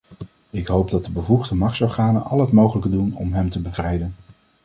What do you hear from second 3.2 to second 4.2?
hem te bevrijden.